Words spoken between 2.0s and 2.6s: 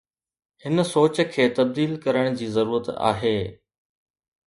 ڪرڻ جي